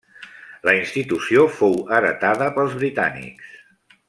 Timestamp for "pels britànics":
2.57-3.55